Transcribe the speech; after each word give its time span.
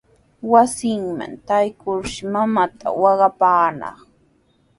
Wasinman 0.51 1.31
traykurshi 1.47 2.21
mamanta 2.33 2.87
waqaparqan. 3.01 3.79